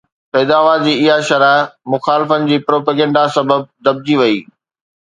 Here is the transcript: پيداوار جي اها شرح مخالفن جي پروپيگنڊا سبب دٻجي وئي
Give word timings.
پيداوار 0.33 0.79
جي 0.87 0.93
اها 1.03 1.17
شرح 1.27 1.53
مخالفن 1.95 2.41
جي 2.49 2.57
پروپيگنڊا 2.71 3.23
سبب 3.39 3.61
دٻجي 3.85 4.15
وئي 4.21 4.37